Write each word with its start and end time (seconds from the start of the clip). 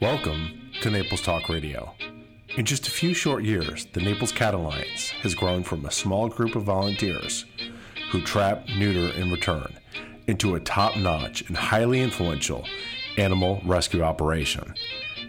Welcome 0.00 0.72
to 0.80 0.90
Naples 0.90 1.20
Talk 1.20 1.50
Radio. 1.50 1.92
In 2.56 2.64
just 2.64 2.88
a 2.88 2.90
few 2.90 3.12
short 3.12 3.44
years, 3.44 3.84
the 3.92 4.00
Naples 4.00 4.32
Cat 4.32 4.54
Alliance 4.54 5.10
has 5.20 5.34
grown 5.34 5.62
from 5.62 5.84
a 5.84 5.90
small 5.90 6.30
group 6.30 6.56
of 6.56 6.62
volunteers 6.62 7.44
who 8.10 8.22
trap, 8.22 8.66
neuter, 8.78 9.14
and 9.20 9.30
return 9.30 9.76
into 10.26 10.54
a 10.54 10.60
top 10.60 10.96
notch 10.96 11.46
and 11.48 11.54
highly 11.54 12.00
influential 12.00 12.64
animal 13.18 13.60
rescue 13.66 14.00
operation. 14.00 14.72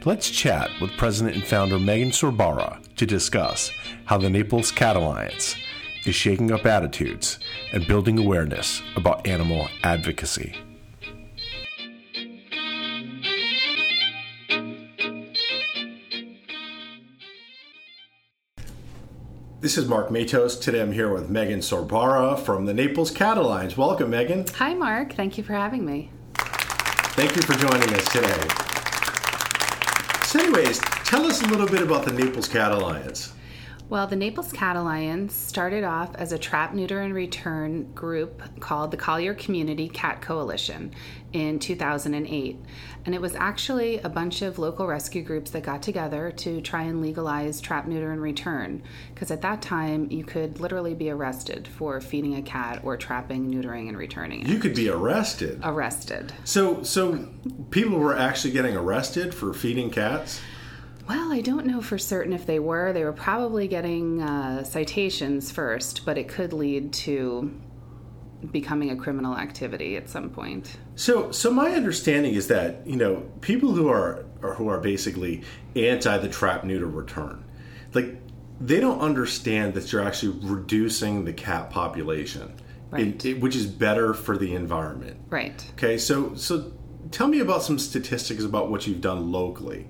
Let's 0.05 0.29
chat 0.29 0.69
with 0.79 0.95
President 0.95 1.35
and 1.35 1.45
founder 1.45 1.77
Megan 1.77 2.11
Sorbara 2.11 2.81
to 2.95 3.05
discuss 3.05 3.71
how 4.05 4.19
the 4.19 4.29
Naples 4.29 4.71
Cat 4.71 4.95
Alliance 4.95 5.57
is 6.05 6.15
shaking 6.15 6.49
up 6.49 6.65
attitudes 6.65 7.39
and 7.73 7.85
building 7.85 8.17
awareness 8.17 8.81
about 8.95 9.27
animal 9.27 9.67
advocacy. 9.83 10.55
This 19.61 19.77
is 19.77 19.87
Mark 19.87 20.09
Matos. 20.09 20.55
Today 20.55 20.81
I'm 20.81 20.91
here 20.91 21.13
with 21.13 21.29
Megan 21.29 21.59
Sorbara 21.59 22.35
from 22.39 22.65
the 22.65 22.73
Naples 22.73 23.11
Cat 23.11 23.37
Alliance. 23.37 23.77
Welcome, 23.77 24.09
Megan. 24.09 24.47
Hi, 24.55 24.73
Mark. 24.73 25.13
Thank 25.13 25.37
you 25.37 25.43
for 25.43 25.53
having 25.53 25.85
me. 25.85 26.09
Thank 26.33 27.35
you 27.35 27.43
for 27.43 27.53
joining 27.53 27.93
us 27.93 28.11
today. 28.11 28.47
So, 30.23 30.39
anyways, 30.39 30.79
tell 31.05 31.27
us 31.27 31.43
a 31.43 31.45
little 31.45 31.67
bit 31.67 31.83
about 31.83 32.05
the 32.05 32.11
Naples 32.11 32.47
Cat 32.47 32.71
Alliance. 32.71 33.33
Well, 33.91 34.07
the 34.07 34.15
Naples 34.15 34.53
Cat 34.53 34.77
Alliance 34.77 35.35
started 35.35 35.83
off 35.83 36.15
as 36.15 36.31
a 36.31 36.37
trap, 36.37 36.73
neuter, 36.73 37.01
and 37.01 37.13
return 37.13 37.91
group 37.91 38.41
called 38.61 38.91
the 38.91 38.95
Collier 38.95 39.33
Community 39.33 39.89
Cat 39.89 40.21
Coalition 40.21 40.93
in 41.33 41.59
2008. 41.59 42.57
And 43.05 43.13
it 43.13 43.19
was 43.19 43.35
actually 43.35 43.97
a 43.97 44.07
bunch 44.07 44.43
of 44.43 44.57
local 44.57 44.87
rescue 44.87 45.21
groups 45.21 45.51
that 45.51 45.63
got 45.63 45.81
together 45.81 46.31
to 46.37 46.61
try 46.61 46.83
and 46.83 47.01
legalize 47.01 47.59
trap, 47.59 47.85
neuter, 47.85 48.13
and 48.13 48.21
return. 48.21 48.81
Because 49.13 49.29
at 49.29 49.41
that 49.41 49.61
time, 49.61 50.09
you 50.09 50.23
could 50.23 50.61
literally 50.61 50.93
be 50.93 51.09
arrested 51.09 51.67
for 51.67 51.99
feeding 51.99 52.35
a 52.35 52.41
cat 52.41 52.79
or 52.85 52.95
trapping, 52.95 53.51
neutering, 53.51 53.89
and 53.89 53.97
returning 53.97 54.43
it. 54.43 54.47
You 54.47 54.59
could 54.59 54.73
be 54.73 54.87
arrested. 54.87 55.59
Arrested. 55.65 56.31
So, 56.45 56.81
so 56.83 57.27
people 57.71 57.99
were 57.99 58.15
actually 58.15 58.53
getting 58.53 58.77
arrested 58.77 59.35
for 59.35 59.53
feeding 59.53 59.89
cats? 59.89 60.39
Well, 61.07 61.31
I 61.31 61.41
don't 61.41 61.65
know 61.65 61.81
for 61.81 61.97
certain 61.97 62.31
if 62.33 62.45
they 62.45 62.59
were. 62.59 62.93
They 62.93 63.03
were 63.03 63.13
probably 63.13 63.67
getting 63.67 64.21
uh, 64.21 64.63
citations 64.63 65.51
first, 65.51 66.05
but 66.05 66.17
it 66.17 66.27
could 66.27 66.53
lead 66.53 66.93
to 66.93 67.51
becoming 68.51 68.89
a 68.91 68.95
criminal 68.95 69.35
activity 69.37 69.97
at 69.97 70.09
some 70.09 70.29
point. 70.29 70.77
So, 70.95 71.31
so 71.31 71.51
my 71.51 71.71
understanding 71.71 72.33
is 72.33 72.47
that 72.47 72.85
you 72.87 72.95
know 72.95 73.29
people 73.41 73.71
who 73.73 73.89
are 73.89 74.25
or 74.41 74.55
who 74.55 74.67
are 74.67 74.79
basically 74.79 75.43
anti 75.75 76.17
the 76.17 76.29
trap 76.29 76.63
neuter 76.63 76.87
return, 76.87 77.43
like 77.93 78.17
they 78.59 78.79
don't 78.79 78.99
understand 78.99 79.73
that 79.73 79.91
you're 79.91 80.03
actually 80.03 80.37
reducing 80.47 81.25
the 81.25 81.33
cat 81.33 81.69
population, 81.71 82.53
Right. 82.91 83.23
in- 83.25 83.39
which 83.39 83.55
is 83.55 83.65
better 83.65 84.13
for 84.13 84.37
the 84.37 84.53
environment. 84.55 85.17
Right. 85.29 85.63
Okay, 85.73 85.97
so 85.97 86.35
so 86.35 86.71
tell 87.11 87.27
me 87.27 87.39
about 87.39 87.63
some 87.63 87.77
statistics 87.79 88.43
about 88.43 88.69
what 88.71 88.85
you've 88.87 89.01
done 89.01 89.31
locally. 89.31 89.87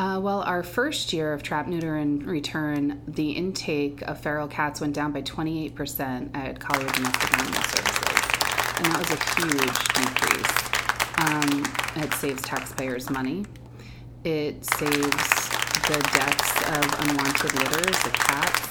Uh, 0.00 0.18
well, 0.18 0.40
our 0.44 0.62
first 0.62 1.12
year 1.12 1.34
of 1.34 1.42
trap, 1.42 1.66
neuter, 1.66 1.96
and 1.96 2.24
return, 2.24 3.02
the 3.06 3.32
intake 3.32 4.00
of 4.08 4.18
feral 4.18 4.48
cats 4.48 4.80
went 4.80 4.94
down 4.94 5.12
by 5.12 5.20
28% 5.20 6.34
at 6.34 6.58
Collier 6.58 6.88
Domestic 6.88 7.38
Animal 7.38 7.62
Services. 7.64 8.08
And 8.78 8.86
that 8.86 8.98
was 8.98 9.10
a 9.10 9.20
huge 9.36 9.78
decrease. 9.92 10.56
Um, 11.18 12.02
it 12.02 12.14
saves 12.14 12.40
taxpayers 12.40 13.10
money. 13.10 13.44
It 14.24 14.64
saves 14.64 15.50
the 15.84 16.08
deaths 16.14 16.62
of 16.62 17.10
unwanted 17.10 17.52
litters 17.56 18.06
of 18.06 18.12
cats. 18.14 18.70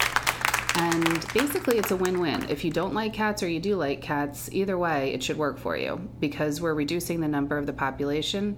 And 0.78 1.28
basically, 1.32 1.78
it's 1.78 1.92
a 1.92 1.96
win 1.96 2.20
win. 2.20 2.50
If 2.50 2.66
you 2.66 2.72
don't 2.72 2.96
like 2.96 3.14
cats 3.14 3.44
or 3.44 3.48
you 3.48 3.60
do 3.60 3.76
like 3.76 4.02
cats, 4.02 4.50
either 4.52 4.80
way, 4.80 5.14
it 5.14 5.22
should 5.22 5.38
work 5.38 5.60
for 5.60 5.78
you 5.78 6.10
because 6.20 6.60
we're 6.60 6.74
reducing 6.74 7.22
the 7.22 7.28
number 7.28 7.56
of 7.56 7.68
the 7.68 7.74
population. 7.74 8.58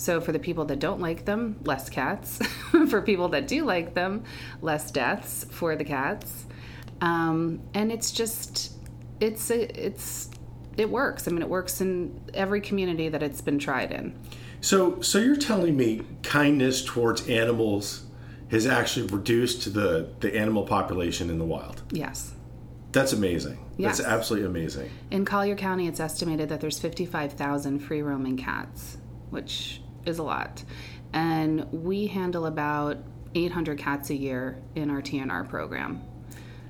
So, 0.00 0.18
for 0.18 0.32
the 0.32 0.38
people 0.38 0.64
that 0.64 0.78
don't 0.78 0.98
like 0.98 1.26
them, 1.26 1.60
less 1.62 1.90
cats. 1.90 2.38
for 2.88 3.02
people 3.02 3.28
that 3.28 3.46
do 3.46 3.66
like 3.66 3.92
them, 3.92 4.24
less 4.62 4.90
deaths 4.90 5.44
for 5.50 5.76
the 5.76 5.84
cats. 5.84 6.46
Um, 7.02 7.60
and 7.74 7.92
it's 7.92 8.10
just, 8.10 8.72
it's 9.20 9.50
a, 9.50 9.60
it's, 9.78 10.30
it 10.78 10.88
works. 10.88 11.28
I 11.28 11.32
mean, 11.32 11.42
it 11.42 11.50
works 11.50 11.82
in 11.82 12.18
every 12.32 12.62
community 12.62 13.10
that 13.10 13.22
it's 13.22 13.42
been 13.42 13.58
tried 13.58 13.92
in. 13.92 14.18
So 14.62 15.02
so 15.02 15.18
you're 15.18 15.36
telling 15.36 15.76
me 15.76 16.00
kindness 16.22 16.82
towards 16.82 17.28
animals 17.28 18.06
has 18.50 18.66
actually 18.66 19.06
reduced 19.08 19.74
the 19.74 20.08
the 20.20 20.34
animal 20.34 20.62
population 20.62 21.28
in 21.28 21.38
the 21.38 21.44
wild. 21.44 21.82
Yes. 21.90 22.32
That's 22.92 23.12
amazing. 23.12 23.58
Yes. 23.76 23.98
That's 23.98 24.08
absolutely 24.08 24.48
amazing. 24.48 24.90
In 25.10 25.26
Collier 25.26 25.56
County, 25.56 25.88
it's 25.88 26.00
estimated 26.00 26.48
that 26.48 26.60
there's 26.62 26.78
55,000 26.78 27.78
free 27.80 28.00
roaming 28.00 28.38
cats, 28.38 28.96
which 29.28 29.82
is 30.06 30.18
a 30.18 30.22
lot. 30.22 30.62
And 31.12 31.70
we 31.72 32.06
handle 32.06 32.46
about 32.46 32.98
800 33.34 33.78
cats 33.78 34.10
a 34.10 34.14
year 34.14 34.60
in 34.74 34.90
our 34.90 35.02
TNR 35.02 35.48
program. 35.48 36.02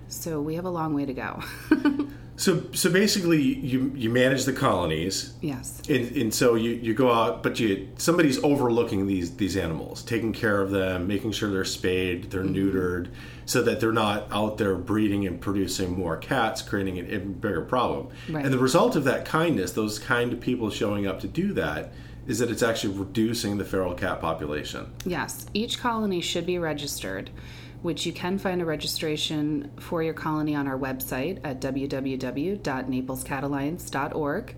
So 0.09 0.41
we 0.41 0.55
have 0.57 0.65
a 0.65 0.71
long 0.71 0.95
way 0.95 1.07
to 1.07 1.15
go. 1.15 1.43
So 2.41 2.63
so 2.73 2.91
basically 2.91 3.43
you 3.43 3.93
you 3.95 4.09
manage 4.09 4.45
the 4.45 4.55
colonies 4.55 5.35
yes. 5.43 5.83
and, 5.91 6.11
and 6.17 6.33
so 6.33 6.55
you, 6.55 6.71
you 6.71 6.95
go 6.95 7.13
out 7.13 7.43
but 7.43 7.61
you 7.61 7.91
somebody's 7.99 8.43
overlooking 8.43 9.07
these 9.07 9.37
these 9.37 9.59
animals 9.59 10.03
taking 10.03 10.33
care 10.33 10.63
of 10.63 10.71
them 10.71 11.07
making 11.07 11.33
sure 11.33 11.51
they're 11.51 11.67
spayed 11.67 12.31
they're 12.31 12.43
mm-hmm. 12.43 12.55
neutered 12.55 13.09
so 13.45 13.61
that 13.61 13.79
they're 13.79 13.93
not 13.93 14.27
out 14.33 14.57
there 14.57 14.75
breeding 14.75 15.27
and 15.27 15.39
producing 15.39 15.95
more 15.95 16.17
cats 16.17 16.63
creating 16.63 16.99
an 16.99 17.05
even 17.09 17.35
bigger 17.35 17.61
problem 17.61 18.09
Right. 18.31 18.43
and 18.43 18.55
the 18.55 18.59
result 18.59 18.97
of 18.97 19.05
that 19.05 19.27
kindness 19.27 19.73
those 19.73 19.99
kind 19.99 20.33
of 20.33 20.41
people 20.41 20.71
showing 20.71 21.07
up 21.07 21.21
to 21.21 21.29
do 21.29 21.53
that 21.53 21.93
is 22.27 22.39
that 22.39 22.51
it's 22.51 22.63
actually 22.63 22.97
reducing 22.97 23.59
the 23.59 23.65
feral 23.65 23.95
cat 23.95 24.21
population 24.21 24.93
Yes, 25.05 25.47
each 25.55 25.81
colony 25.81 26.21
should 26.21 26.47
be 26.47 26.59
registered, 26.59 27.31
which 27.83 28.07
you 28.07 28.13
can 28.13 28.39
find 28.39 28.61
a 28.61 28.65
registration 28.65 29.71
for 29.79 30.03
your 30.03 30.15
colony 30.15 30.55
on 30.55 30.67
our 30.67 30.79
website 30.79 31.41
at 31.45 31.61
www.naplescatalliance.org. 31.61 34.57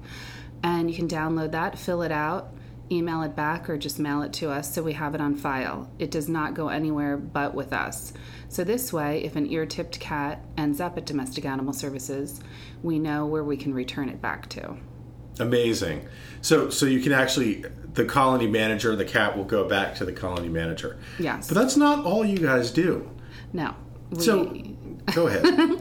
And 0.64 0.90
you 0.90 0.96
can 0.96 1.08
download 1.08 1.52
that, 1.52 1.78
fill 1.78 2.02
it 2.02 2.12
out, 2.12 2.52
email 2.90 3.22
it 3.22 3.34
back, 3.34 3.70
or 3.70 3.78
just 3.78 3.98
mail 3.98 4.22
it 4.22 4.32
to 4.34 4.50
us 4.50 4.72
so 4.72 4.82
we 4.82 4.92
have 4.92 5.14
it 5.14 5.20
on 5.20 5.34
file. 5.34 5.90
It 5.98 6.10
does 6.10 6.28
not 6.28 6.54
go 6.54 6.68
anywhere 6.68 7.16
but 7.16 7.54
with 7.54 7.72
us. 7.72 8.12
So, 8.48 8.64
this 8.64 8.92
way, 8.92 9.24
if 9.24 9.36
an 9.36 9.50
ear 9.50 9.66
tipped 9.66 9.98
cat 9.98 10.44
ends 10.56 10.80
up 10.80 10.98
at 10.98 11.06
Domestic 11.06 11.44
Animal 11.44 11.72
Services, 11.72 12.40
we 12.82 12.98
know 12.98 13.26
where 13.26 13.44
we 13.44 13.56
can 13.56 13.74
return 13.74 14.08
it 14.08 14.20
back 14.20 14.48
to. 14.50 14.76
Amazing 15.38 16.06
so 16.40 16.68
so 16.70 16.86
you 16.86 17.00
can 17.00 17.12
actually 17.12 17.64
the 17.94 18.04
colony 18.04 18.46
manager 18.46 18.94
the 18.96 19.04
cat 19.04 19.36
will 19.36 19.44
go 19.44 19.68
back 19.68 19.94
to 19.94 20.04
the 20.04 20.12
colony 20.12 20.48
manager 20.48 20.98
Yes. 21.18 21.48
but 21.48 21.54
that's 21.54 21.76
not 21.76 22.04
all 22.04 22.24
you 22.24 22.38
guys 22.38 22.70
do 22.70 23.10
No. 23.52 23.74
We, 24.10 24.20
so 24.20 24.54
go 25.14 25.26
ahead 25.26 25.44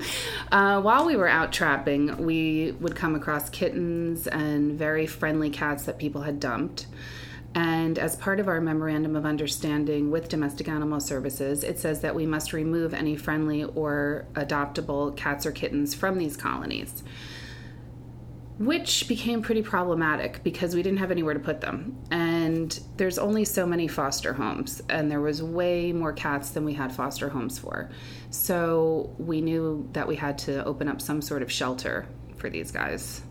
Uh, 0.52 0.82
while 0.82 1.06
we 1.06 1.16
were 1.16 1.30
out 1.30 1.54
trapping, 1.54 2.26
we 2.26 2.74
would 2.82 2.94
come 2.94 3.16
across 3.16 3.50
kittens 3.50 4.28
and 4.28 4.78
very 4.78 5.08
friendly 5.08 5.50
cats 5.50 5.86
that 5.86 5.98
people 5.98 6.22
had 6.24 6.42
dumped. 6.42 6.88
And 7.56 7.98
as 7.98 8.18
part 8.18 8.40
of 8.42 8.50
our 8.50 8.60
memorandum 8.60 9.16
of 9.16 9.26
understanding 9.26 10.12
with 10.12 10.28
Domestic 10.28 10.68
Animal 10.68 11.00
Services, 11.00 11.64
it 11.64 11.80
says 11.80 12.02
that 12.02 12.16
we 12.16 12.26
must 12.26 12.52
remove 12.52 12.94
any 12.94 13.16
friendly 13.16 13.64
or 13.64 14.26
adoptable 14.34 15.16
cats 15.16 15.46
or 15.46 15.54
kittens 15.54 15.94
from 15.96 16.18
these 16.18 16.36
colonies, 16.36 17.02
which 18.58 19.08
became 19.08 19.42
pretty 19.42 19.62
problematic 19.62 20.44
because 20.44 20.76
we 20.76 20.84
didn't 20.84 21.00
have 21.00 21.12
anywhere 21.12 21.34
to 21.34 21.40
put 21.40 21.62
them. 21.62 21.98
And 22.12 22.80
there's 22.98 23.18
only 23.18 23.46
so 23.46 23.66
many 23.66 23.88
foster 23.88 24.34
homes, 24.34 24.82
and 24.90 25.10
there 25.10 25.22
was 25.22 25.42
way 25.42 25.92
more 25.92 26.14
cats 26.14 26.52
than 26.52 26.64
we 26.66 26.74
had 26.74 26.92
foster 26.92 27.30
homes 27.30 27.58
for. 27.58 27.90
So 28.30 29.16
we 29.18 29.42
knew 29.42 29.90
that 29.94 30.08
we 30.08 30.16
had 30.16 30.38
to 30.40 30.64
open 30.66 30.88
up 30.88 31.02
some 31.02 31.22
sort 31.22 31.42
of 31.42 31.52
shelter 31.52 32.08
for 32.38 32.50
these 32.50 32.72
guys. 32.72 33.22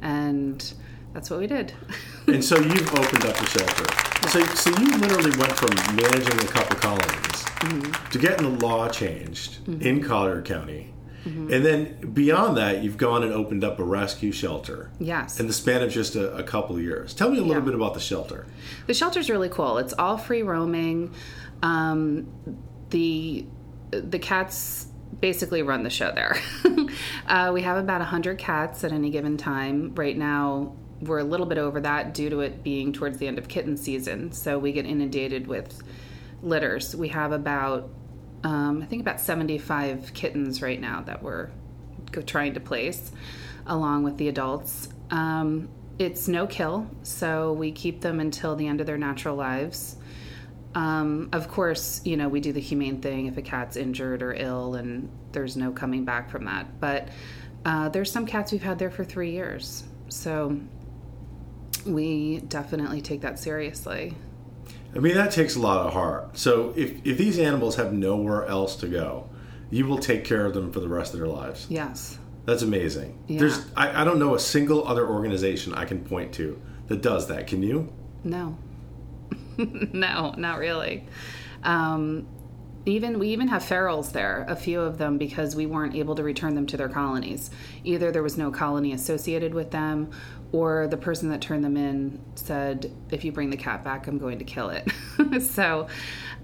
And 0.00 0.72
that's 1.12 1.30
what 1.30 1.40
we 1.40 1.46
did. 1.46 1.72
And 2.28 2.44
so 2.44 2.58
you've 2.60 2.94
opened 2.94 3.24
up 3.24 3.40
a 3.40 3.46
shelter. 3.46 4.28
So, 4.28 4.44
so 4.44 4.68
you 4.78 4.98
literally 4.98 5.34
went 5.38 5.52
from 5.52 5.74
managing 5.96 6.40
a 6.40 6.52
couple 6.52 6.76
colonies 6.76 7.42
mm-hmm. 7.62 8.10
to 8.10 8.18
getting 8.18 8.58
the 8.58 8.66
law 8.66 8.86
changed 8.90 9.64
mm-hmm. 9.64 9.80
in 9.80 10.04
Collier 10.04 10.42
County. 10.42 10.92
And 11.24 11.64
then 11.64 12.12
beyond 12.14 12.56
that, 12.56 12.82
you've 12.82 12.96
gone 12.96 13.22
and 13.22 13.32
opened 13.32 13.62
up 13.62 13.78
a 13.78 13.84
rescue 13.84 14.32
shelter 14.32 14.90
yes. 14.98 15.38
in 15.38 15.46
the 15.46 15.52
span 15.52 15.82
of 15.82 15.90
just 15.90 16.16
a, 16.16 16.34
a 16.36 16.42
couple 16.42 16.76
of 16.76 16.82
years. 16.82 17.12
Tell 17.12 17.28
me 17.30 17.36
a 17.36 17.42
little 17.42 17.56
Yeah. 17.62 17.66
bit 17.66 17.74
about 17.74 17.92
the 17.94 18.00
shelter. 18.00 18.46
The 18.86 18.94
shelter's 18.94 19.28
really 19.28 19.50
cool. 19.50 19.76
It's 19.78 19.92
all 19.98 20.16
free 20.16 20.42
roaming. 20.42 21.12
Um, 21.62 22.28
the 22.90 23.44
the 23.90 24.18
cats 24.18 24.86
basically 25.20 25.62
run 25.62 25.82
the 25.82 25.90
show 25.90 26.12
there. 26.12 26.36
uh, 27.26 27.50
we 27.52 27.62
have 27.62 27.76
about 27.76 28.00
hundred 28.02 28.38
cats 28.38 28.84
at 28.84 28.92
any 28.92 29.10
given 29.10 29.36
time. 29.36 29.94
Right 29.94 30.16
now, 30.16 30.74
we're 31.00 31.18
a 31.18 31.24
little 31.24 31.46
bit 31.46 31.58
over 31.58 31.80
that 31.80 32.14
due 32.14 32.30
to 32.30 32.40
it 32.40 32.62
being 32.62 32.92
towards 32.92 33.18
the 33.18 33.26
end 33.26 33.38
of 33.38 33.48
kitten 33.48 33.76
season. 33.76 34.32
So 34.32 34.58
we 34.58 34.72
get 34.72 34.86
inundated 34.86 35.46
with 35.46 35.82
litters. 36.42 36.94
We 36.94 37.08
have 37.08 37.32
about, 37.32 37.90
um, 38.44 38.82
I 38.82 38.86
think, 38.86 39.02
about 39.02 39.20
75 39.20 40.12
kittens 40.14 40.62
right 40.62 40.80
now 40.80 41.02
that 41.02 41.22
we're 41.22 41.50
trying 42.26 42.54
to 42.54 42.60
place 42.60 43.12
along 43.66 44.02
with 44.02 44.16
the 44.16 44.28
adults. 44.28 44.88
Um, 45.10 45.68
it's 45.98 46.28
no 46.28 46.46
kill, 46.46 46.88
so 47.02 47.52
we 47.52 47.72
keep 47.72 48.00
them 48.00 48.20
until 48.20 48.54
the 48.56 48.66
end 48.66 48.80
of 48.80 48.86
their 48.86 48.98
natural 48.98 49.34
lives. 49.34 49.96
Um, 50.74 51.28
of 51.32 51.48
course, 51.48 52.00
you 52.04 52.16
know, 52.16 52.28
we 52.28 52.40
do 52.40 52.52
the 52.52 52.60
humane 52.60 53.00
thing 53.00 53.26
if 53.26 53.36
a 53.36 53.42
cat's 53.42 53.76
injured 53.76 54.22
or 54.22 54.34
ill 54.34 54.74
and 54.74 55.10
there's 55.32 55.56
no 55.56 55.72
coming 55.72 56.04
back 56.04 56.30
from 56.30 56.44
that. 56.44 56.78
But 56.80 57.08
uh, 57.64 57.88
there's 57.88 58.12
some 58.12 58.26
cats 58.26 58.52
we've 58.52 58.62
had 58.62 58.78
there 58.78 58.90
for 58.90 59.04
three 59.04 59.32
years. 59.32 59.84
So 60.08 60.60
we 61.86 62.40
definitely 62.40 63.00
take 63.00 63.22
that 63.22 63.38
seriously. 63.38 64.14
I 64.94 65.00
mean, 65.00 65.14
that 65.14 65.30
takes 65.30 65.54
a 65.56 65.60
lot 65.60 65.86
of 65.86 65.92
heart. 65.92 66.38
So 66.38 66.72
if, 66.76 67.06
if 67.06 67.18
these 67.18 67.38
animals 67.38 67.76
have 67.76 67.92
nowhere 67.92 68.46
else 68.46 68.76
to 68.76 68.88
go, 68.88 69.28
you 69.70 69.86
will 69.86 69.98
take 69.98 70.24
care 70.24 70.46
of 70.46 70.54
them 70.54 70.72
for 70.72 70.80
the 70.80 70.88
rest 70.88 71.12
of 71.12 71.20
their 71.20 71.28
lives. 71.28 71.66
Yes. 71.68 72.18
That's 72.46 72.62
amazing. 72.62 73.18
Yeah. 73.26 73.40
There's 73.40 73.66
I, 73.76 74.00
I 74.00 74.04
don't 74.04 74.18
know 74.18 74.34
a 74.34 74.40
single 74.40 74.88
other 74.88 75.06
organization 75.06 75.74
I 75.74 75.84
can 75.84 76.02
point 76.04 76.32
to 76.34 76.60
that 76.86 77.02
does 77.02 77.28
that. 77.28 77.46
Can 77.46 77.62
you? 77.62 77.92
No. 78.24 78.56
no, 79.58 80.34
not 80.36 80.58
really. 80.58 81.04
Um, 81.62 82.26
even 82.86 83.18
we 83.18 83.28
even 83.28 83.48
have 83.48 83.62
ferals 83.62 84.12
there, 84.12 84.46
a 84.48 84.56
few 84.56 84.80
of 84.80 84.98
them, 84.98 85.18
because 85.18 85.54
we 85.54 85.66
weren't 85.66 85.94
able 85.94 86.14
to 86.14 86.22
return 86.22 86.54
them 86.54 86.66
to 86.68 86.76
their 86.76 86.88
colonies. 86.88 87.50
Either 87.84 88.10
there 88.10 88.22
was 88.22 88.38
no 88.38 88.50
colony 88.50 88.92
associated 88.92 89.52
with 89.52 89.70
them, 89.70 90.10
or 90.52 90.86
the 90.86 90.96
person 90.96 91.28
that 91.30 91.40
turned 91.40 91.64
them 91.64 91.76
in 91.76 92.20
said, 92.34 92.90
"If 93.10 93.24
you 93.24 93.32
bring 93.32 93.50
the 93.50 93.56
cat 93.56 93.84
back, 93.84 94.06
I'm 94.06 94.18
going 94.18 94.38
to 94.38 94.44
kill 94.44 94.70
it." 94.70 94.90
so, 95.42 95.88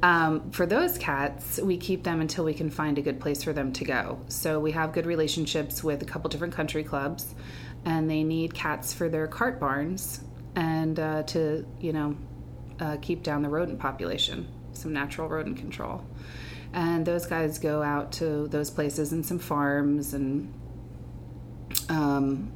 um, 0.03 0.51
for 0.51 0.67
those 0.67 0.99
cats, 0.99 1.59
we 1.59 1.77
keep 1.77 2.03
them 2.05 2.21
until 2.21 2.45
we 2.45 2.55
can 2.55 2.71
find 2.71 2.99
a 2.99 3.03
good 3.03 3.21
place 3.21 3.43
for 3.43 3.53
them 3.53 3.73
to 3.73 3.85
go. 3.85 4.19
So 4.29 4.61
we 4.61 4.73
have 4.73 4.93
good 4.93 5.07
relationships 5.07 5.83
with 5.83 6.03
a 6.03 6.05
couple 6.05 6.29
different 6.29 6.55
country 6.55 6.85
clubs, 6.85 7.35
and 7.85 8.11
they 8.11 8.23
need 8.23 8.53
cats 8.55 8.93
for 8.93 9.09
their 9.09 9.27
cart 9.27 9.59
barns 9.59 10.21
and 10.57 11.01
uh, 11.01 11.23
to 11.25 11.67
you 11.81 11.93
know 11.93 12.17
uh, 12.81 12.97
keep 13.01 13.23
down 13.23 13.43
the 13.43 13.49
rodent 13.49 13.79
population, 13.79 14.47
some 14.73 14.93
natural 14.93 15.29
rodent 15.29 15.57
control. 15.57 16.05
And 16.73 17.07
those 17.07 17.27
guys 17.27 17.59
go 17.59 17.83
out 17.83 18.13
to 18.13 18.49
those 18.49 18.69
places 18.69 19.13
and 19.13 19.25
some 19.25 19.39
farms, 19.39 20.13
and 20.13 20.53
um, 21.89 22.53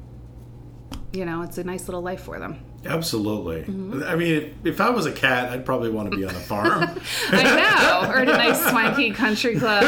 you 1.11 1.25
know, 1.25 1.41
it's 1.41 1.57
a 1.57 1.63
nice 1.63 1.87
little 1.87 2.01
life 2.01 2.21
for 2.21 2.39
them. 2.39 2.63
Absolutely. 2.85 3.61
Mm-hmm. 3.61 4.03
I 4.03 4.15
mean, 4.15 4.35
if, 4.35 4.65
if, 4.65 4.81
I 4.81 4.89
was 4.89 5.05
a 5.05 5.11
cat, 5.11 5.51
I'd 5.51 5.65
probably 5.65 5.89
want 5.89 6.11
to 6.11 6.17
be 6.17 6.23
on 6.23 6.33
a 6.33 6.39
farm. 6.39 6.83
I 7.29 7.43
know, 7.43 8.11
or 8.11 8.19
at 8.19 8.29
a 8.29 8.33
nice 8.33 8.61
swanky 8.69 9.11
country 9.11 9.59
club, 9.59 9.85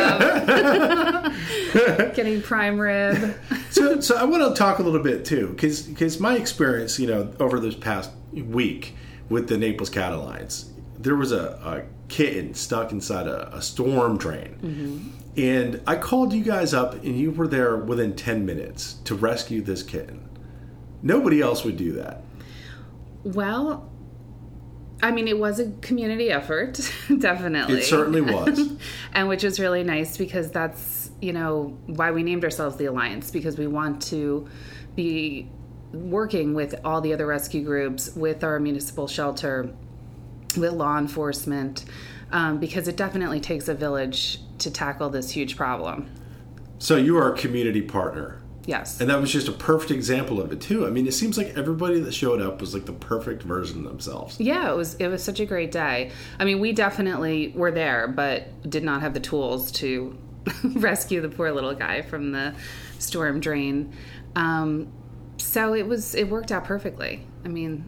getting 2.15 2.41
prime 2.41 2.77
rib. 2.79 3.38
so, 3.69 4.01
so 4.01 4.18
I 4.18 4.25
want 4.25 4.44
to 4.44 4.59
talk 4.59 4.79
a 4.79 4.83
little 4.83 5.01
bit 5.01 5.23
too, 5.23 5.47
because 5.50 5.83
because 5.83 6.19
my 6.19 6.35
experience, 6.35 7.00
you 7.00 7.07
know, 7.07 7.31
over 7.39 7.59
this 7.59 7.75
past 7.75 8.12
week 8.33 8.95
with 9.29 9.47
the 9.47 9.57
Naples 9.57 9.89
Cat 9.89 10.12
Alliance, 10.12 10.69
there 11.00 11.15
was 11.15 11.31
a, 11.31 11.59
a 11.63 11.83
kitten 12.09 12.53
stuck 12.53 12.91
inside 12.91 13.27
a, 13.27 13.56
a 13.56 13.62
storm 13.62 14.17
drain. 14.17 14.57
Mm-hmm. 14.62 15.39
And 15.39 15.81
I 15.88 15.95
called 15.95 16.33
you 16.33 16.44
guys 16.44 16.74
up, 16.74 16.94
and 16.95 17.17
you 17.17 17.31
were 17.31 17.47
there 17.47 17.77
within 17.77 18.17
10 18.17 18.45
minutes 18.45 18.95
to 19.06 19.15
rescue 19.15 19.62
this 19.62 19.81
kitten. 19.81 20.27
Nobody 21.03 21.42
else 21.42 21.63
would 21.63 21.77
do 21.77 21.94
that. 21.94 22.24
Well, 23.24 23.89
I 25.03 25.12
mean, 25.12 25.27
it 25.27 25.38
was 25.38 25.59
a 25.59 25.71
community 25.81 26.30
effort, 26.30 26.80
definitely. 27.18 27.80
It 27.80 27.83
certainly 27.83 28.21
was. 28.33 28.74
and 29.13 29.27
which 29.27 29.44
is 29.44 29.59
really 29.59 29.83
nice 29.83 30.18
because 30.18 30.51
that's, 30.51 31.12
you 31.21 31.33
know, 31.33 31.77
why 31.88 32.12
we 32.12 32.24
named 32.24 32.44
ourselves 32.44 32.77
the 32.77 32.86
Alliance, 32.86 33.31
because 33.31 33.57
we 33.57 33.68
want 33.68 34.01
to 34.03 34.48
be 34.95 35.50
working 35.92 36.53
with 36.53 36.75
all 36.86 37.01
the 37.01 37.13
other 37.13 37.25
rescue 37.25 37.63
groups, 37.63 38.15
with 38.15 38.44
our 38.44 38.59
municipal 38.59 39.07
shelter, 39.07 39.74
with 40.56 40.71
law 40.74 40.98
enforcement, 40.98 41.86
um, 42.31 42.59
because 42.59 42.88
it 42.88 42.95
definitely 42.95 43.39
takes 43.39 43.68
a 43.68 43.74
village 43.74 44.39
to 44.59 44.71
tackle 44.71 45.09
this 45.09 45.31
huge 45.31 45.57
problem. 45.57 46.09
So 46.80 46.95
you 46.95 47.18
are 47.18 47.33
a 47.33 47.38
community 47.38 47.81
partner. 47.81 48.42
Yes. 48.65 49.01
And 49.01 49.09
that 49.09 49.19
was 49.19 49.31
just 49.31 49.47
a 49.47 49.51
perfect 49.51 49.91
example 49.91 50.39
of 50.39 50.51
it 50.51 50.61
too. 50.61 50.85
I 50.85 50.89
mean, 50.89 51.07
it 51.07 51.13
seems 51.13 51.37
like 51.37 51.57
everybody 51.57 51.99
that 51.99 52.13
showed 52.13 52.41
up 52.41 52.61
was 52.61 52.73
like 52.73 52.85
the 52.85 52.93
perfect 52.93 53.43
version 53.43 53.79
of 53.79 53.85
themselves. 53.85 54.39
Yeah, 54.39 54.71
it 54.71 54.75
was 54.75 54.95
it 54.95 55.07
was 55.07 55.23
such 55.23 55.39
a 55.39 55.45
great 55.45 55.71
day. 55.71 56.11
I 56.39 56.45
mean, 56.45 56.59
we 56.59 56.71
definitely 56.71 57.53
were 57.55 57.71
there, 57.71 58.07
but 58.07 58.69
did 58.69 58.83
not 58.83 59.01
have 59.01 59.13
the 59.13 59.19
tools 59.19 59.71
to 59.73 60.17
rescue 60.63 61.21
the 61.21 61.29
poor 61.29 61.51
little 61.51 61.73
guy 61.73 62.01
from 62.01 62.31
the 62.31 62.53
storm 62.99 63.39
drain. 63.39 63.93
Um, 64.35 64.91
so 65.37 65.73
it 65.73 65.87
was 65.87 66.15
it 66.15 66.29
worked 66.29 66.51
out 66.51 66.65
perfectly. 66.65 67.25
I 67.43 67.47
mean, 67.47 67.83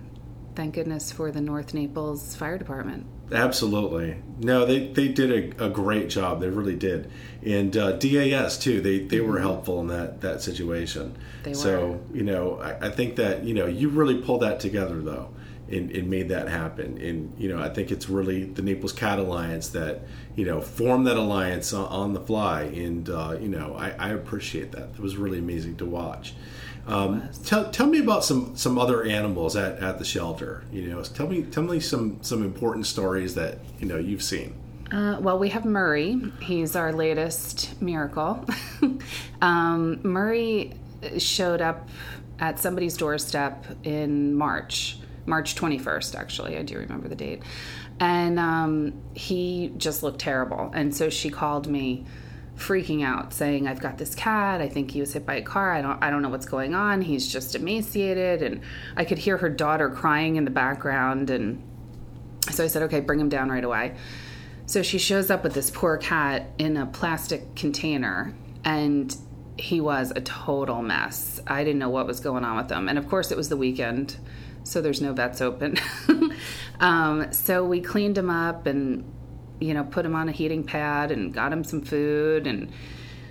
thank 0.55 0.73
goodness 0.73 1.11
for 1.11 1.31
the 1.31 1.41
North 1.41 1.73
Naples 1.73 2.35
Fire 2.35 2.57
Department. 2.57 3.05
Absolutely. 3.31 4.17
No, 4.39 4.65
they, 4.65 4.87
they 4.87 5.07
did 5.07 5.57
a, 5.59 5.65
a 5.65 5.69
great 5.69 6.09
job. 6.09 6.41
They 6.41 6.49
really 6.49 6.75
did. 6.75 7.09
And 7.43 7.75
uh, 7.75 7.93
DAS, 7.93 8.57
too, 8.57 8.81
they, 8.81 8.99
they 8.99 9.21
were 9.21 9.35
mm-hmm. 9.35 9.43
helpful 9.43 9.79
in 9.79 9.87
that, 9.87 10.21
that 10.21 10.41
situation. 10.41 11.17
They 11.43 11.51
were. 11.51 11.55
So, 11.55 12.01
you 12.13 12.23
know, 12.23 12.59
I, 12.59 12.87
I 12.87 12.89
think 12.89 13.15
that, 13.15 13.43
you 13.43 13.53
know, 13.53 13.65
you 13.65 13.89
really 13.89 14.21
pulled 14.21 14.41
that 14.41 14.59
together, 14.59 15.01
though, 15.01 15.29
and, 15.71 15.89
and 15.91 16.09
made 16.09 16.29
that 16.29 16.47
happen. 16.47 16.97
And, 16.99 17.33
you 17.37 17.49
know, 17.49 17.61
I 17.61 17.69
think 17.69 17.91
it's 17.91 18.09
really 18.09 18.43
the 18.43 18.61
Naples 18.61 18.93
Cat 18.93 19.19
Alliance 19.19 19.69
that, 19.69 20.01
you 20.35 20.45
know, 20.45 20.61
formed 20.61 21.07
that 21.07 21.17
alliance 21.17 21.73
on, 21.73 21.85
on 21.87 22.13
the 22.13 22.21
fly. 22.21 22.63
And, 22.63 23.09
uh, 23.09 23.37
you 23.39 23.47
know, 23.47 23.75
I, 23.75 23.91
I 23.91 24.09
appreciate 24.09 24.73
that. 24.73 24.89
It 24.93 24.99
was 24.99 25.15
really 25.15 25.39
amazing 25.39 25.77
to 25.77 25.85
watch. 25.85 26.33
Um, 26.85 27.29
tell, 27.45 27.71
tell 27.71 27.87
me 27.87 27.99
about 27.99 28.25
some, 28.25 28.55
some 28.57 28.77
other 28.77 29.03
animals 29.03 29.55
at, 29.55 29.79
at 29.79 29.99
the 29.99 30.05
shelter. 30.05 30.63
You 30.71 30.89
know, 30.89 31.01
tell 31.03 31.27
me 31.27 31.43
tell 31.43 31.63
me 31.63 31.79
some 31.79 32.21
some 32.21 32.43
important 32.43 32.85
stories 32.87 33.35
that 33.35 33.59
you 33.79 33.87
know 33.87 33.97
you've 33.97 34.23
seen. 34.23 34.55
Uh, 34.91 35.17
well, 35.19 35.39
we 35.39 35.49
have 35.49 35.65
Murray. 35.65 36.21
He's 36.41 36.75
our 36.75 36.93
latest 36.93 37.81
miracle. 37.81 38.45
um, 39.41 39.99
Murray 40.03 40.73
showed 41.17 41.61
up 41.61 41.89
at 42.39 42.59
somebody's 42.59 42.95
doorstep 42.97 43.65
in 43.83 44.35
March, 44.35 44.97
March 45.25 45.55
21st, 45.55 46.15
actually. 46.15 46.57
I 46.57 46.63
do 46.63 46.77
remember 46.77 47.07
the 47.07 47.15
date. 47.15 47.41
And 47.99 48.39
um, 48.39 49.01
he 49.13 49.71
just 49.77 50.03
looked 50.03 50.19
terrible. 50.19 50.71
And 50.73 50.95
so 50.95 51.09
she 51.09 51.29
called 51.29 51.67
me 51.67 52.05
freaking 52.57 53.03
out 53.03 53.33
saying 53.33 53.67
i've 53.67 53.79
got 53.79 53.97
this 53.97 54.13
cat. 54.15 54.61
I 54.61 54.69
think 54.69 54.91
he 54.91 54.99
was 54.99 55.13
hit 55.13 55.25
by 55.25 55.35
a 55.35 55.41
car. 55.41 55.73
I 55.73 55.81
don't 55.81 56.01
i 56.03 56.09
don't 56.09 56.21
know 56.21 56.29
what's 56.29 56.45
going 56.45 56.75
on. 56.75 57.01
He's 57.01 57.31
just 57.31 57.55
emaciated. 57.55 58.41
And 58.41 58.61
i 58.95 59.05
could 59.05 59.17
hear 59.17 59.37
her 59.37 59.49
daughter 59.49 59.89
crying 59.89 60.35
in 60.35 60.45
the 60.45 60.51
background. 60.51 61.29
And 61.29 61.63
so 62.51 62.63
i 62.63 62.67
said 62.67 62.83
okay 62.83 62.99
bring 62.99 63.19
him 63.19 63.29
down 63.29 63.49
right 63.49 63.63
away. 63.63 63.95
So 64.65 64.81
she 64.81 64.97
shows 64.97 65.29
up 65.29 65.43
with 65.43 65.53
this 65.53 65.69
poor 65.69 65.97
cat 65.97 66.51
in 66.57 66.77
a 66.77 66.85
plastic 66.85 67.55
container 67.55 68.33
and 68.63 69.15
he 69.57 69.81
was 69.81 70.11
a 70.15 70.21
total 70.21 70.81
mess. 70.81 71.39
I 71.45 71.63
didn't 71.63 71.79
know 71.79 71.89
what 71.89 72.07
was 72.07 72.19
going 72.19 72.43
on 72.43 72.57
with 72.57 72.71
him. 72.71 72.87
And 72.89 72.97
of 72.97 73.09
course 73.09 73.31
it 73.31 73.37
was 73.37 73.49
the 73.49 73.57
weekend 73.57 74.17
so 74.65 74.81
there's 74.81 75.01
no 75.01 75.11
vets 75.11 75.41
open. 75.41 75.77
Um, 76.79 77.31
so 77.31 77.63
we 77.63 77.81
cleaned 77.81 78.17
him 78.17 78.29
up 78.29 78.65
and 78.65 79.05
you 79.63 79.73
know, 79.73 79.83
put 79.83 80.05
him 80.05 80.15
on 80.15 80.27
a 80.27 80.31
heating 80.31 80.63
pad 80.63 81.11
and 81.11 81.33
got 81.33 81.53
him 81.53 81.63
some 81.63 81.81
food 81.81 82.47
and 82.47 82.71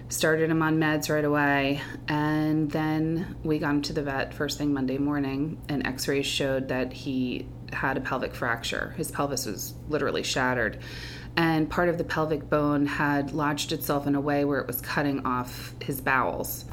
started 0.09 0.51
him 0.51 0.63
on 0.63 0.79
meds 0.79 1.11
right 1.11 1.25
away. 1.25 1.81
And 2.09 2.71
then 2.71 3.37
we 3.43 3.59
got 3.59 3.71
him 3.71 3.83
to 3.83 3.93
the 3.93 4.03
vet 4.03 4.35
first 4.35 4.59
thing 4.59 4.73
Monday 4.73 4.99
morning, 4.99 5.61
and 5.69 5.87
x 5.87 6.09
rays 6.09 6.27
showed 6.27 6.69
that 6.69 6.93
he 6.93 7.47
had 7.73 7.97
a 7.97 8.01
pelvic 8.01 8.35
fracture. 8.35 8.95
His 8.97 9.11
pelvis 9.11 9.47
was 9.47 9.75
literally 9.89 10.23
shattered. 10.23 10.79
And 11.37 11.69
part 11.69 11.89
of 11.89 11.97
the 11.97 12.05
pelvic 12.05 12.49
bone 12.49 12.85
had 12.87 13.33
lodged 13.33 13.73
itself 13.73 14.07
in 14.07 14.15
a 14.15 14.21
way 14.21 14.45
where 14.45 14.61
it 14.61 14.67
was 14.67 14.81
cutting 14.81 15.25
off 15.25 15.75
his 15.83 16.01
bowels. 16.01 16.67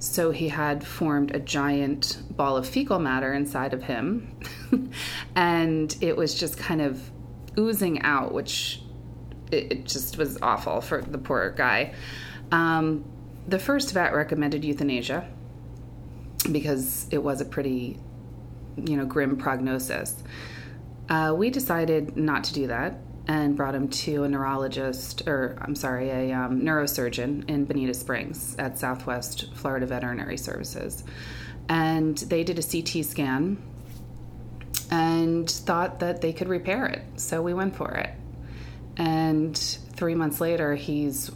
So 0.00 0.30
he 0.30 0.48
had 0.48 0.84
formed 0.84 1.34
a 1.34 1.38
giant 1.38 2.18
ball 2.30 2.56
of 2.56 2.66
fecal 2.66 2.98
matter 2.98 3.32
inside 3.32 3.74
of 3.74 3.82
him. 3.82 4.34
and 5.36 5.96
it 6.00 6.16
was 6.16 6.34
just 6.34 6.58
kind 6.58 6.80
of 6.80 7.10
oozing 7.58 8.02
out, 8.02 8.32
which 8.32 8.82
it, 9.50 9.72
it 9.72 9.84
just 9.84 10.18
was 10.18 10.38
awful 10.42 10.80
for 10.80 11.02
the 11.02 11.18
poor 11.18 11.50
guy. 11.50 11.94
Um, 12.52 13.04
the 13.46 13.58
first 13.58 13.92
vet 13.92 14.14
recommended 14.14 14.64
euthanasia 14.64 15.28
because 16.50 17.06
it 17.10 17.22
was 17.22 17.40
a 17.40 17.44
pretty, 17.44 17.98
you 18.76 18.96
know, 18.96 19.04
grim 19.04 19.36
prognosis. 19.36 20.22
Uh, 21.08 21.34
we 21.36 21.50
decided 21.50 22.16
not 22.16 22.44
to 22.44 22.52
do 22.52 22.66
that, 22.68 22.98
and 23.30 23.56
brought 23.56 23.76
him 23.76 23.88
to 23.88 24.24
a 24.24 24.28
neurologist, 24.28 25.22
or 25.28 25.56
I'm 25.60 25.76
sorry, 25.76 26.10
a 26.10 26.32
um, 26.32 26.62
neurosurgeon 26.62 27.48
in 27.48 27.64
Bonita 27.64 27.94
Springs 27.94 28.56
at 28.58 28.76
Southwest 28.76 29.54
Florida 29.54 29.86
Veterinary 29.86 30.36
Services. 30.36 31.04
And 31.68 32.18
they 32.18 32.42
did 32.42 32.58
a 32.58 32.62
CT 32.62 33.04
scan 33.04 33.62
and 34.90 35.48
thought 35.48 36.00
that 36.00 36.20
they 36.20 36.32
could 36.32 36.48
repair 36.48 36.86
it. 36.86 37.02
So 37.16 37.40
we 37.40 37.54
went 37.54 37.76
for 37.76 37.92
it. 37.92 38.10
And 39.00 39.56
three 39.56 40.14
months 40.14 40.42
later, 40.42 40.74
he's 40.74 41.30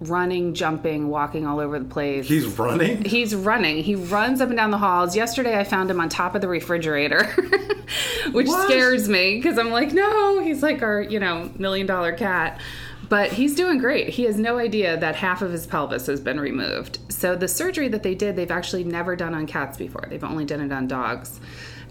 running, 0.00 0.52
jumping, 0.52 1.08
walking 1.08 1.46
all 1.46 1.60
over 1.60 1.78
the 1.78 1.86
place. 1.86 2.28
He's 2.28 2.44
running? 2.44 3.02
He's 3.06 3.34
running. 3.34 3.82
He 3.82 3.94
runs 3.94 4.42
up 4.42 4.48
and 4.48 4.56
down 4.58 4.70
the 4.70 4.76
halls. 4.76 5.16
Yesterday, 5.16 5.58
I 5.58 5.64
found 5.64 5.90
him 5.90 5.98
on 5.98 6.10
top 6.10 6.34
of 6.34 6.42
the 6.42 6.48
refrigerator, 6.48 7.24
which 8.32 8.48
What? 8.48 8.68
scares 8.68 9.08
me 9.08 9.36
because 9.36 9.56
I'm 9.58 9.70
like, 9.70 9.94
no, 9.94 10.40
he's 10.40 10.62
like 10.62 10.82
our, 10.82 11.00
you 11.00 11.18
know, 11.18 11.50
million 11.56 11.86
dollar 11.86 12.12
cat. 12.12 12.60
But 13.08 13.32
he's 13.32 13.54
doing 13.54 13.78
great. 13.78 14.10
He 14.10 14.24
has 14.24 14.36
no 14.36 14.58
idea 14.58 14.98
that 14.98 15.16
half 15.16 15.40
of 15.40 15.50
his 15.52 15.66
pelvis 15.66 16.06
has 16.08 16.20
been 16.20 16.38
removed. 16.38 16.98
So 17.08 17.34
the 17.34 17.48
surgery 17.48 17.88
that 17.88 18.02
they 18.02 18.14
did, 18.14 18.36
they've 18.36 18.50
actually 18.50 18.84
never 18.84 19.16
done 19.16 19.32
on 19.32 19.46
cats 19.46 19.78
before. 19.78 20.04
They've 20.10 20.22
only 20.24 20.44
done 20.44 20.60
it 20.60 20.70
on 20.70 20.86
dogs. 20.86 21.40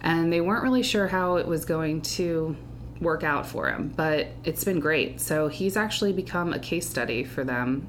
And 0.02 0.32
they 0.32 0.40
weren't 0.40 0.62
really 0.62 0.84
sure 0.84 1.08
how 1.08 1.36
it 1.36 1.48
was 1.48 1.64
going 1.64 2.02
to 2.02 2.56
work 3.00 3.22
out 3.24 3.46
for 3.46 3.68
him, 3.68 3.92
but 3.94 4.28
it's 4.44 4.64
been 4.64 4.80
great. 4.80 5.20
So 5.20 5.48
he's 5.48 5.76
actually 5.76 6.12
become 6.12 6.52
a 6.52 6.58
case 6.58 6.88
study 6.88 7.24
for 7.24 7.44
them 7.44 7.88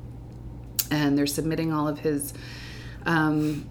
and 0.91 1.17
they're 1.17 1.27
submitting 1.27 1.73
all 1.73 1.87
of 1.87 1.99
his 1.99 2.33
um, 3.05 3.67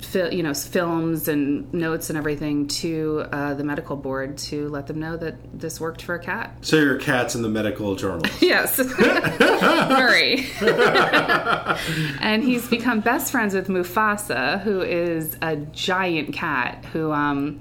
fil- 0.00 0.32
you 0.32 0.42
know 0.42 0.54
films 0.54 1.28
and 1.28 1.72
notes 1.72 2.10
and 2.10 2.16
everything 2.18 2.66
to 2.68 3.24
uh, 3.32 3.54
the 3.54 3.64
medical 3.64 3.96
board 3.96 4.36
to 4.38 4.68
let 4.68 4.86
them 4.86 4.98
know 4.98 5.16
that 5.16 5.36
this 5.58 5.80
worked 5.80 6.02
for 6.02 6.14
a 6.14 6.18
cat 6.18 6.54
So 6.62 6.76
your 6.76 6.98
cat's 6.98 7.34
in 7.34 7.42
the 7.42 7.48
medical 7.48 7.94
journal. 7.94 8.22
yes 8.40 8.78
murray 8.98 10.46
and 12.20 12.42
he's 12.42 12.68
become 12.68 13.00
best 13.00 13.30
friends 13.32 13.54
with 13.54 13.68
mufasa 13.68 14.60
who 14.62 14.80
is 14.82 15.36
a 15.42 15.56
giant 15.56 16.32
cat 16.34 16.84
who 16.92 17.12
um, 17.12 17.60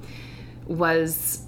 was 0.66 1.42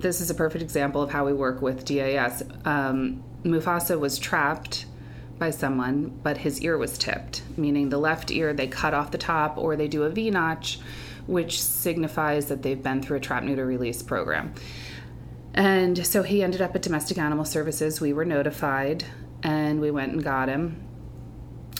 this 0.00 0.20
is 0.20 0.30
a 0.30 0.34
perfect 0.34 0.62
example 0.62 1.02
of 1.02 1.10
how 1.10 1.24
we 1.24 1.32
work 1.32 1.62
with 1.62 1.84
das 1.84 2.42
um, 2.64 3.22
mufasa 3.44 3.98
was 3.98 4.18
trapped 4.18 4.86
by 5.38 5.50
someone, 5.50 6.18
but 6.22 6.38
his 6.38 6.60
ear 6.62 6.78
was 6.78 6.96
tipped, 6.96 7.42
meaning 7.56 7.88
the 7.88 7.98
left 7.98 8.30
ear 8.30 8.52
they 8.52 8.66
cut 8.66 8.94
off 8.94 9.10
the 9.10 9.18
top 9.18 9.58
or 9.58 9.76
they 9.76 9.88
do 9.88 10.04
a 10.04 10.10
V 10.10 10.30
notch, 10.30 10.78
which 11.26 11.60
signifies 11.62 12.46
that 12.46 12.62
they've 12.62 12.82
been 12.82 13.02
through 13.02 13.16
a 13.16 13.20
trap 13.20 13.42
neuter 13.42 13.66
release 13.66 14.02
program. 14.02 14.54
And 15.54 16.04
so 16.04 16.22
he 16.22 16.42
ended 16.42 16.60
up 16.60 16.74
at 16.74 16.82
Domestic 16.82 17.18
Animal 17.18 17.44
Services. 17.44 18.00
We 18.00 18.12
were 18.12 18.24
notified 18.24 19.04
and 19.42 19.80
we 19.80 19.90
went 19.90 20.12
and 20.12 20.22
got 20.22 20.48
him. 20.48 20.80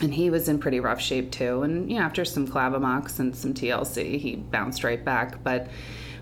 And 0.01 0.13
he 0.13 0.31
was 0.31 0.49
in 0.49 0.59
pretty 0.59 0.81
rough 0.81 1.01
shape 1.01 1.31
too. 1.31 1.63
And 1.63 1.91
you 1.91 1.99
know, 1.99 2.05
after 2.05 2.25
some 2.25 2.47
Clavamox 2.47 3.19
and 3.19 3.35
some 3.35 3.55
TLC, 3.55 4.19
he 4.19 4.37
bounced 4.37 4.85
right 4.85 5.05
back. 5.05 5.43
But 5.43 5.69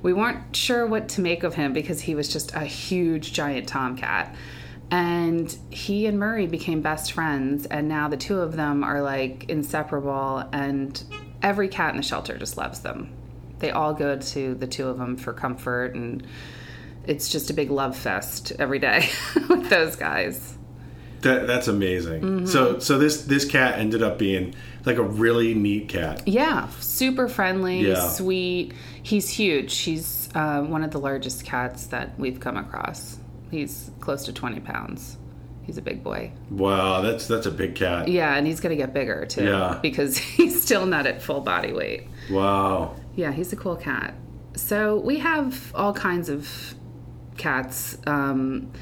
we 0.02 0.12
weren't 0.12 0.54
sure 0.54 0.86
what 0.86 1.08
to 1.10 1.20
make 1.20 1.42
of 1.42 1.54
him 1.54 1.72
because 1.72 2.00
he 2.00 2.14
was 2.14 2.28
just 2.28 2.54
a 2.54 2.64
huge 2.64 3.32
giant 3.32 3.68
tomcat 3.68 4.34
and 4.92 5.56
he 5.70 6.04
and 6.04 6.18
Murray 6.18 6.46
became 6.46 6.82
best 6.82 7.12
friends, 7.12 7.64
and 7.64 7.88
now 7.88 8.08
the 8.08 8.16
two 8.18 8.40
of 8.40 8.56
them 8.56 8.84
are 8.84 9.00
like 9.00 9.48
inseparable, 9.48 10.44
and 10.52 11.02
every 11.42 11.66
cat 11.66 11.92
in 11.92 11.96
the 11.96 12.02
shelter 12.02 12.36
just 12.36 12.58
loves 12.58 12.80
them. 12.80 13.10
They 13.58 13.70
all 13.70 13.94
go 13.94 14.18
to 14.18 14.54
the 14.54 14.66
two 14.66 14.88
of 14.88 14.98
them 14.98 15.16
for 15.16 15.32
comfort, 15.32 15.94
and 15.94 16.26
it's 17.06 17.30
just 17.30 17.48
a 17.48 17.54
big 17.54 17.70
love 17.70 17.96
fest 17.96 18.52
every 18.58 18.78
day 18.78 19.08
with 19.48 19.70
those 19.70 19.96
guys. 19.96 20.58
That, 21.22 21.46
that's 21.46 21.68
amazing. 21.68 22.22
Mm-hmm. 22.22 22.46
So 22.46 22.78
so 22.78 22.98
this 22.98 23.22
this 23.22 23.46
cat 23.46 23.78
ended 23.78 24.02
up 24.02 24.18
being 24.18 24.54
like 24.84 24.96
a 24.96 25.02
really 25.02 25.54
neat 25.54 25.88
cat. 25.88 26.26
Yeah, 26.26 26.68
super 26.80 27.28
friendly, 27.28 27.80
Yeah. 27.88 28.08
sweet. 28.08 28.72
He's 29.02 29.28
huge. 29.28 29.78
He's 29.78 30.28
uh, 30.34 30.62
one 30.62 30.82
of 30.84 30.90
the 30.90 30.98
largest 31.00 31.44
cats 31.44 31.86
that 31.88 32.18
we've 32.18 32.40
come 32.40 32.56
across. 32.56 33.18
He's 33.50 33.90
close 34.00 34.24
to 34.24 34.32
20 34.32 34.60
pounds. 34.60 35.18
He's 35.64 35.78
a 35.78 35.82
big 35.82 36.02
boy. 36.02 36.32
Wow, 36.50 37.02
that's 37.02 37.28
that's 37.28 37.46
a 37.46 37.50
big 37.50 37.76
cat. 37.76 38.08
Yeah, 38.08 38.34
and 38.34 38.46
he's 38.46 38.58
going 38.60 38.76
to 38.76 38.82
get 38.82 38.92
bigger 38.92 39.26
too. 39.26 39.44
Yeah. 39.44 39.78
Because 39.80 40.16
he's 40.36 40.60
still 40.60 40.86
not 40.86 41.06
at 41.06 41.22
full 41.22 41.40
body 41.40 41.72
weight. 41.72 42.08
Wow. 42.30 42.96
Yeah, 43.14 43.30
he's 43.30 43.52
a 43.52 43.56
cool 43.56 43.76
cat. 43.76 44.14
So 44.56 44.98
we 44.98 45.18
have 45.20 45.70
all 45.74 45.92
kinds 45.92 46.28
of 46.28 46.74
cats 47.36 47.96
um, 48.06 48.72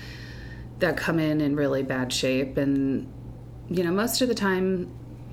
that 0.78 0.96
come 0.96 1.18
in 1.18 1.40
in 1.40 1.54
really 1.54 1.82
bad 1.82 2.12
shape, 2.12 2.56
and 2.56 3.12
you 3.68 3.84
know, 3.84 3.90
most 3.92 4.22
of 4.22 4.28
the 4.28 4.34
time 4.34 4.90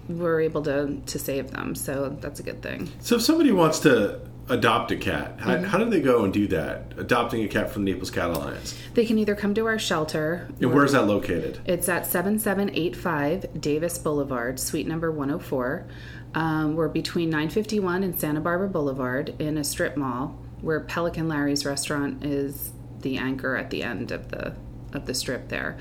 we're 0.10 0.42
able 0.42 0.62
to 0.64 1.02
to 1.06 1.20
save 1.20 1.52
them. 1.52 1.76
So 1.76 2.16
that's 2.22 2.40
a 2.40 2.44
good 2.44 2.62
thing. 2.62 2.90
So 3.02 3.16
if 3.18 3.22
somebody 3.22 3.52
wants 3.52 3.80
to 3.80 4.20
adopt 4.50 4.92
a 4.92 4.96
cat, 4.96 5.36
how, 5.40 5.52
Mm-hmm. 5.56 5.66
how 5.66 5.78
do 5.78 5.90
they 5.90 6.00
go 6.00 6.24
and 6.24 6.32
do 6.34 6.48
that? 6.48 6.94
Adopting 6.98 7.44
a 7.44 7.48
cat 7.50 7.70
from 7.70 7.84
the 7.84 7.92
Naples 7.92 8.10
Cat 8.10 8.30
Alliance. 8.30 8.78
They 8.94 9.06
can 9.06 9.18
either 9.20 9.36
come 9.36 9.54
to 9.56 9.66
our 9.66 9.78
shelter. 9.78 10.48
And 10.62 10.74
where's 10.74 10.94
that 10.94 11.06
located? 11.06 11.60
It's 11.66 11.90
at 11.90 12.06
7785 12.06 13.60
Davis 13.62 13.98
Boulevard, 13.98 14.60
suite 14.60 14.88
number 14.88 15.12
104. 15.12 15.86
Um, 16.34 16.76
we're 16.76 16.88
between 16.88 17.30
951 17.30 18.04
and 18.04 18.20
Santa 18.20 18.40
Barbara 18.40 18.70
Boulevard 18.70 19.36
in 19.40 19.58
a 19.58 19.64
strip 19.64 19.98
mall 19.98 20.38
where 20.62 20.80
Pelican 20.82 21.28
Larry's 21.28 21.66
restaurant 21.66 22.24
is 22.24 22.72
the 23.02 23.18
anchor 23.18 23.56
at 23.56 23.70
the 23.70 23.84
end 23.84 24.12
of 24.12 24.30
the 24.30 24.56
of 24.94 25.06
the 25.06 25.14
strip 25.14 25.50
there. 25.50 25.78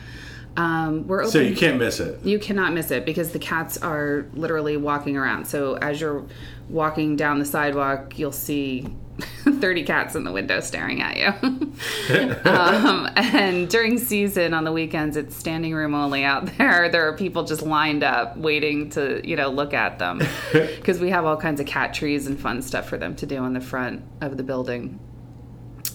Um, 0.57 1.07
we're 1.07 1.21
open. 1.21 1.31
So 1.31 1.41
you 1.41 1.55
can't 1.55 1.79
miss 1.79 2.01
it. 2.01 2.25
You 2.25 2.39
cannot 2.39 2.73
miss 2.73 2.91
it 2.91 3.05
because 3.05 3.33
the 3.33 3.39
cats 3.39 3.77
are 3.79 4.27
literally 4.33 4.77
walking 4.77 5.17
around. 5.17 5.47
So 5.47 5.75
as 5.75 6.01
you're 6.01 6.25
walking 6.69 7.17
down 7.17 7.39
the 7.39 7.45
sidewalk, 7.45 8.19
you'll 8.19 8.33
see 8.33 8.87
30 9.45 9.85
cats 9.85 10.15
in 10.15 10.25
the 10.25 10.33
window 10.33 10.61
staring 10.61 11.01
at 11.01 11.17
you. 11.17 11.27
um, 12.51 13.09
and 13.17 13.69
during 13.69 13.99
season 13.99 14.55
on 14.55 14.65
the 14.65 14.73
weekends, 14.73 15.17
it's 15.17 15.37
standing 15.37 15.75
room 15.75 15.95
only 15.95 16.25
out 16.25 16.47
there. 16.59 16.89
There 16.89 17.09
are 17.09 17.17
people 17.17 17.45
just 17.45 17.63
lined 17.63 18.03
up 18.03 18.37
waiting 18.37 18.91
to, 18.91 19.27
you 19.27 19.37
know, 19.37 19.49
look 19.49 19.75
at 19.75 19.99
them 19.99 20.21
because 20.53 21.01
we 21.01 21.11
have 21.11 21.25
all 21.25 21.37
kinds 21.37 21.61
of 21.61 21.67
cat 21.67 21.95
trees 21.95 22.27
and 22.27 22.39
fun 22.39 22.63
stuff 22.63 22.89
for 22.89 22.99
them 22.99 23.15
to 23.17 23.27
do 23.27 23.39
on 23.39 23.53
the 23.53 23.61
front 23.61 24.03
of 24.21 24.37
the 24.37 24.43
building. 24.43 24.99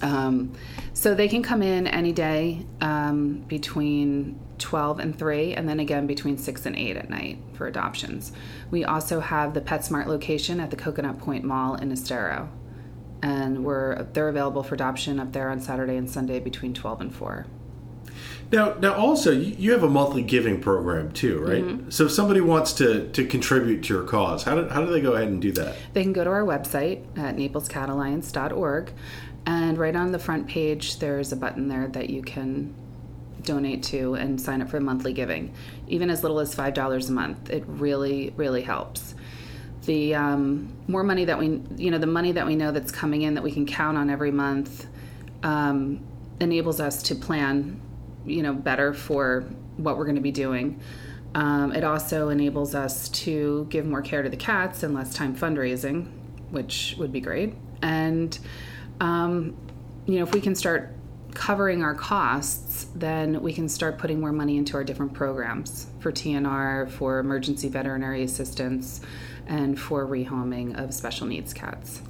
Um, 0.02 0.54
so 0.94 1.14
they 1.16 1.28
can 1.28 1.44
come 1.44 1.62
in 1.62 1.88
any 1.88 2.12
day 2.12 2.66
um, 2.82 3.40
between 3.48 4.40
12 4.58 5.00
and 5.00 5.18
3, 5.18 5.54
and 5.54 5.68
then 5.68 5.80
again 5.80 6.08
between 6.08 6.38
6 6.38 6.66
and 6.66 6.76
8 6.76 6.98
at 6.98 7.10
night 7.10 7.40
for 7.54 7.68
adoptions. 7.68 8.32
We 8.70 8.84
also 8.84 9.20
have 9.20 9.54
the 9.54 9.62
PetSmart 9.62 10.06
location 10.08 10.60
at 10.60 10.70
the 10.70 10.76
Coconut 10.76 11.20
Point 11.20 11.44
Mall 11.44 11.76
in 11.76 11.92
Estero. 11.92 12.50
And 13.24 13.64
we're 13.64 14.04
they're 14.14 14.30
available 14.30 14.64
for 14.64 14.74
adoption 14.74 15.20
up 15.20 15.32
there 15.32 15.50
on 15.50 15.60
Saturday 15.60 15.96
and 15.96 16.10
Sunday 16.10 16.40
between 16.40 16.74
12 16.74 17.02
and 17.02 17.16
4. 17.16 17.46
Now, 18.52 18.74
now 18.74 18.94
also 18.94 19.32
you 19.32 19.72
have 19.72 19.84
a 19.84 19.90
monthly 19.90 20.24
giving 20.24 20.60
program 20.60 21.12
too, 21.12 21.40
right? 21.40 21.64
Mm-hmm. 21.64 21.90
So 21.90 22.06
if 22.06 22.12
somebody 22.12 22.42
wants 22.42 22.74
to 22.74 23.08
to 23.10 23.26
contribute 23.26 23.84
to 23.84 23.94
your 23.94 24.04
cause, 24.04 24.44
how 24.44 24.56
do, 24.56 24.68
how 24.68 24.84
do 24.84 24.92
they 24.92 25.02
go 25.02 25.14
ahead 25.14 25.30
and 25.30 25.42
do 25.42 25.52
that? 25.54 25.76
They 25.94 26.04
can 26.04 26.14
go 26.14 26.24
to 26.24 26.30
our 26.30 26.44
website 26.44 27.06
at 27.18 27.38
naplescatalliance.org, 27.38 28.92
and 29.46 29.78
right 29.78 29.96
on 29.96 30.12
the 30.12 30.20
front 30.20 30.48
page, 30.48 31.00
there's 31.00 31.32
a 31.32 31.36
button 31.36 31.68
there 31.68 31.88
that 31.90 32.10
you 32.10 32.22
can 32.22 32.74
donate 33.44 33.84
to 33.84 34.14
and 34.14 34.40
sign 34.40 34.62
up 34.62 34.70
for 34.70 34.80
monthly 34.80 35.14
giving, 35.14 35.54
even 35.88 36.10
as 36.10 36.22
little 36.22 36.40
as 36.40 36.54
five 36.54 36.74
dollars 36.74 37.10
a 37.10 37.14
month. 37.14 37.50
It 37.50 37.64
really, 37.68 38.34
really 38.38 38.62
helps. 38.62 39.16
The 39.86 40.14
um, 40.14 40.72
more 40.88 41.04
money 41.04 41.26
that 41.26 41.40
we, 41.40 41.62
you 41.76 41.90
know, 41.90 41.98
the 41.98 42.06
money 42.06 42.34
that 42.34 42.46
we 42.46 42.56
know 42.56 42.72
that's 42.72 42.92
coming 42.92 43.24
in 43.24 43.34
that 43.34 43.44
we 43.44 43.52
can 43.52 43.66
count 43.66 43.98
on 43.98 44.12
every 44.12 44.32
month, 44.32 44.86
um, 45.42 46.06
enables 46.40 46.80
us 46.80 47.04
to 47.04 47.16
plan, 47.16 47.82
you 48.26 48.44
know, 48.44 48.54
better 48.54 48.94
for 48.94 49.46
what 49.78 49.98
we're 49.98 50.06
going 50.06 50.16
to 50.16 50.22
be 50.22 50.32
doing. 50.32 50.80
Um, 51.34 51.72
it 51.72 51.84
also 51.84 52.30
enables 52.30 52.76
us 52.76 53.10
to 53.10 53.66
give 53.70 53.86
more 53.86 54.02
care 54.02 54.22
to 54.22 54.30
the 54.30 54.38
cats 54.38 54.84
and 54.84 54.94
less 54.94 55.14
time 55.14 55.36
fundraising, 55.36 56.08
which 56.50 56.96
would 57.00 57.12
be 57.12 57.22
great. 57.22 57.56
And 57.82 58.38
um, 59.02 59.58
you 60.06 60.20
know, 60.20 60.24
if 60.24 60.34
we 60.34 60.40
can 60.40 60.56
start 60.56 60.96
covering 61.34 61.84
our 61.84 61.96
costs, 61.96 62.88
then 62.96 63.42
we 63.42 63.52
can 63.52 63.68
start 63.68 63.98
putting 63.98 64.20
more 64.20 64.32
money 64.32 64.58
into 64.58 64.76
our 64.76 64.84
different 64.84 65.14
programs 65.14 65.88
for 66.00 66.12
TNR, 66.12 66.90
for 66.90 67.20
emergency 67.20 67.68
veterinary 67.68 68.24
assistance, 68.24 69.02
and 69.48 69.80
for 69.80 70.06
rehoming 70.06 70.78
of 70.82 70.94
special 70.94 71.26
needs 71.26 71.54
cats. 71.54 72.02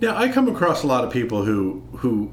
Now, 0.00 0.16
I 0.16 0.28
come 0.28 0.48
across 0.48 0.82
a 0.82 0.86
lot 0.86 1.04
of 1.04 1.12
people 1.12 1.44
who 1.44 1.82
who 1.98 2.32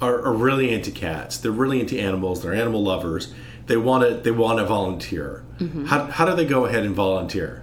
are, 0.00 0.20
are 0.24 0.34
really 0.34 0.72
into 0.72 0.90
cats. 0.90 1.38
They're 1.38 1.52
really 1.52 1.80
into 1.80 1.98
animals. 1.98 2.42
They're 2.42 2.54
animal 2.54 2.82
lovers. 2.82 3.32
They 3.66 3.76
want 3.76 4.02
to 4.02 4.16
they 4.16 4.32
want 4.32 4.58
to 4.58 4.64
volunteer. 4.64 5.44
Mm-hmm. 5.58 5.84
How, 5.84 6.06
how 6.06 6.24
do 6.24 6.34
they 6.34 6.44
go 6.44 6.66
ahead 6.66 6.84
and 6.84 6.94
volunteer? 6.94 7.62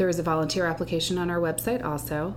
There 0.00 0.08
is 0.08 0.18
a 0.18 0.22
volunteer 0.22 0.64
application 0.64 1.18
on 1.18 1.28
our 1.28 1.40
website 1.40 1.84
also, 1.84 2.34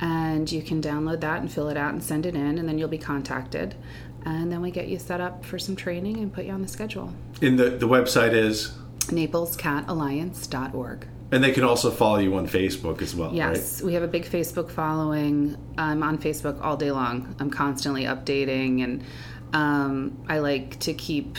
and 0.00 0.50
you 0.50 0.60
can 0.60 0.82
download 0.82 1.20
that 1.20 1.40
and 1.40 1.48
fill 1.48 1.68
it 1.68 1.76
out 1.76 1.92
and 1.92 2.02
send 2.02 2.26
it 2.26 2.34
in, 2.34 2.58
and 2.58 2.68
then 2.68 2.76
you'll 2.76 2.88
be 2.88 2.98
contacted. 2.98 3.76
and 4.24 4.50
then 4.50 4.60
we 4.60 4.72
get 4.72 4.88
you 4.88 4.98
set 4.98 5.20
up 5.20 5.44
for 5.44 5.56
some 5.56 5.76
training 5.76 6.16
and 6.16 6.32
put 6.32 6.44
you 6.44 6.50
on 6.50 6.60
the 6.60 6.66
schedule. 6.66 7.14
And 7.40 7.56
the, 7.56 7.70
the 7.70 7.86
website 7.86 8.32
is? 8.32 8.76
NaplesCatAlliance.org. 9.02 11.06
And 11.30 11.44
they 11.44 11.52
can 11.52 11.62
also 11.62 11.92
follow 11.92 12.18
you 12.18 12.34
on 12.34 12.48
Facebook 12.48 13.00
as 13.00 13.14
well. 13.14 13.32
Yes, 13.32 13.80
right? 13.80 13.86
we 13.86 13.94
have 13.94 14.02
a 14.02 14.08
big 14.08 14.24
Facebook 14.24 14.72
following. 14.72 15.56
I'm 15.78 16.02
on 16.02 16.18
Facebook 16.18 16.60
all 16.64 16.76
day 16.76 16.90
long. 16.90 17.36
I'm 17.38 17.50
constantly 17.50 18.06
updating, 18.06 18.82
and 18.82 19.04
um, 19.52 20.20
I 20.28 20.38
like 20.38 20.80
to 20.80 20.92
keep, 20.92 21.38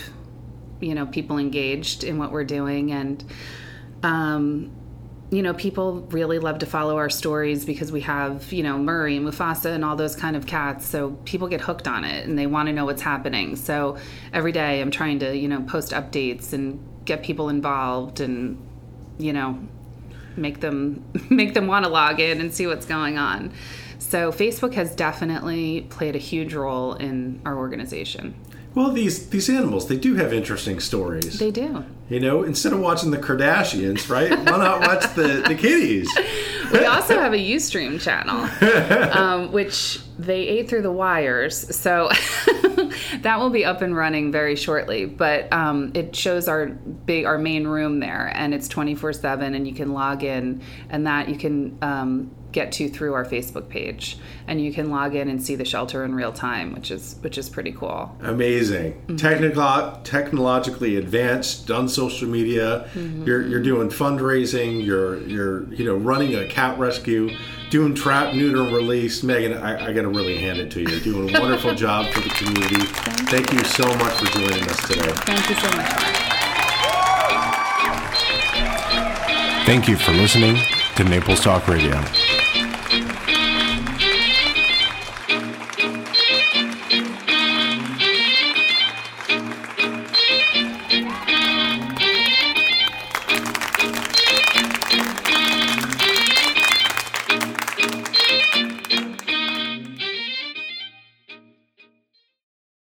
you 0.79 0.95
know, 0.95 1.05
people 1.05 1.37
engaged 1.37 2.05
in 2.05 2.17
what 2.17 2.31
we're 2.31 2.45
doing. 2.45 2.93
And, 2.93 3.21
um, 4.03 4.71
you 5.35 5.41
know, 5.41 5.53
people 5.53 5.99
really 6.11 6.39
love 6.39 6.59
to 6.59 6.65
follow 6.65 6.95
our 6.95 7.09
stories 7.09 7.65
because 7.65 7.91
we 7.91 7.99
have, 7.99 8.53
you 8.53 8.63
know, 8.63 8.77
Murray 8.77 9.17
and 9.17 9.27
Mufasa 9.27 9.65
and 9.65 9.83
all 9.83 9.97
those 9.97 10.15
kind 10.15 10.37
of 10.37 10.47
cats. 10.47 10.85
So 10.85 11.11
people 11.25 11.49
get 11.49 11.59
hooked 11.59 11.89
on 11.89 12.05
it 12.05 12.25
and 12.25 12.39
they 12.39 12.47
want 12.47 12.67
to 12.67 12.73
know 12.73 12.85
what's 12.85 13.01
happening. 13.01 13.57
So 13.57 13.97
every 14.31 14.53
day 14.53 14.79
I'm 14.79 14.91
trying 14.91 15.19
to, 15.19 15.35
you 15.35 15.49
know, 15.49 15.61
post 15.63 15.91
updates 15.91 16.53
and 16.53 16.79
get 17.03 17.21
people 17.21 17.49
involved 17.49 18.21
and, 18.21 18.65
you 19.17 19.33
know, 19.33 19.59
make 20.37 20.61
them 20.61 21.03
make 21.29 21.53
them 21.53 21.67
want 21.67 21.83
to 21.83 21.91
log 21.91 22.21
in 22.21 22.39
and 22.39 22.53
see 22.53 22.65
what's 22.65 22.85
going 22.85 23.17
on. 23.17 23.51
So 23.99 24.31
Facebook 24.31 24.73
has 24.75 24.95
definitely 24.95 25.81
played 25.89 26.15
a 26.15 26.19
huge 26.19 26.53
role 26.53 26.93
in 26.93 27.41
our 27.45 27.57
organization. 27.57 28.35
Well, 28.75 28.91
these 28.91 29.29
these 29.29 29.49
animals, 29.49 29.87
they 29.87 29.95
do 29.95 30.15
have 30.15 30.33
interesting 30.33 30.81
stories. 30.81 31.39
They 31.39 31.49
do. 31.49 31.85
You 32.09 32.19
know, 32.19 32.43
instead 32.43 32.73
of 32.73 32.79
watching 32.79 33.09
the 33.09 33.17
Kardashians, 33.17 34.09
right? 34.09 34.29
Why 34.29 34.57
not 34.57 34.81
watch 34.81 35.13
the, 35.15 35.43
the 35.47 35.55
kitties? 35.55 36.09
We 36.71 36.85
also 36.85 37.17
have 37.17 37.33
a 37.33 37.37
Ustream 37.37 38.01
channel, 38.01 38.49
um, 39.17 39.51
which 39.53 40.01
they 40.19 40.47
ate 40.47 40.69
through 40.69 40.81
the 40.81 40.91
wires. 40.91 41.75
So 41.75 42.09
that 43.21 43.39
will 43.39 43.49
be 43.49 43.63
up 43.63 43.81
and 43.81 43.95
running 43.95 44.31
very 44.31 44.57
shortly. 44.57 45.05
But 45.05 45.51
um, 45.53 45.91
it 45.95 46.13
shows 46.15 46.49
our 46.49 46.65
big, 46.67 47.25
our 47.25 47.37
main 47.37 47.65
room 47.65 48.01
there, 48.01 48.29
and 48.35 48.53
it's 48.53 48.67
twenty 48.67 48.93
four 48.93 49.13
seven, 49.13 49.53
and 49.55 49.65
you 49.65 49.73
can 49.73 49.93
log 49.93 50.23
in, 50.23 50.61
and 50.89 51.07
that 51.07 51.29
you 51.29 51.37
can. 51.37 51.77
Um, 51.81 52.35
get 52.55 52.71
to 52.71 52.87
through 52.87 53.13
our 53.13 53.25
Facebook 53.25 53.67
page, 53.67 54.17
and 54.47 54.63
you 54.63 54.71
can 54.71 54.89
log 54.89 55.13
in 55.13 55.27
and 55.27 55.43
see 55.43 55.55
the 55.55 55.65
shelter 55.65 56.05
in 56.05 56.15
real 56.15 56.31
time, 56.31 56.73
which 56.73 56.89
is 56.89 57.17
which 57.19 57.37
is 57.37 57.49
pretty 57.49 57.73
cool. 57.73 58.17
Amazing, 58.21 58.93
mm-hmm. 58.93 59.17
Technical, 59.17 59.99
technologically 60.03 60.95
advanced, 60.95 61.67
done 61.67 61.89
social 61.89 62.29
media. 62.29 62.89
Mm-hmm. 62.93 63.25
You're 63.25 63.45
you're 63.45 63.61
doing 63.61 63.89
fundraising. 63.89 64.83
You're 64.83 65.21
you're 65.27 65.71
you 65.73 65.83
know 65.83 65.95
running 65.95 66.33
a 66.33 66.47
cat 66.47 66.79
rescue, 66.79 67.29
doing 67.69 67.93
trap, 67.93 68.33
neuter, 68.33 68.63
release. 68.63 69.21
Megan, 69.21 69.53
I, 69.53 69.87
I 69.87 69.93
got 69.93 70.03
to 70.03 70.09
really 70.09 70.37
hand 70.37 70.59
it 70.59 70.71
to 70.71 70.79
you. 70.79 70.87
You're 70.87 71.01
doing 71.01 71.35
a 71.35 71.39
wonderful 71.39 71.75
job 71.85 72.11
for 72.13 72.21
the 72.21 72.29
community. 72.29 72.85
Thank, 72.85 73.29
Thank 73.29 73.51
you. 73.51 73.59
you 73.59 73.65
so 73.65 73.85
much 73.97 74.13
for 74.13 74.25
joining 74.27 74.63
us 74.63 74.87
today. 74.87 75.11
Thank 75.11 75.49
you 75.49 75.55
so 75.55 75.69
much. 75.75 76.25
Thank 79.65 79.87
you 79.89 79.97
for 79.97 80.13
listening 80.13 80.57
to 80.95 81.03
Naples 81.03 81.41
Talk 81.41 81.67
Radio. 81.67 82.01